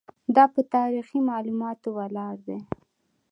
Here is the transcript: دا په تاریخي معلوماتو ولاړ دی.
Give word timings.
دا 0.35 0.43
په 0.53 0.61
تاریخي 0.75 1.19
معلوماتو 1.29 1.89
ولاړ 1.97 2.35
دی. 2.47 2.57